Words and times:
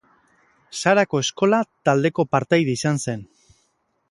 Sarako 0.79 1.21
Eskola 1.25 1.59
taldeko 1.91 2.27
partaide 2.37 2.77
izan 2.81 3.03
zen. 3.05 3.23